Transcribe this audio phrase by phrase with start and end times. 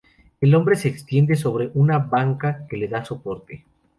[0.39, 3.65] El hombre se extiende sobre una banca que le da soporte.